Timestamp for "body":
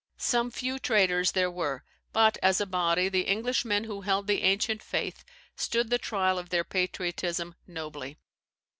2.65-3.07